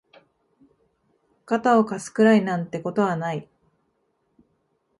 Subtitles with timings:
[1.45, 3.47] 肩を貸すくらいなんてことはない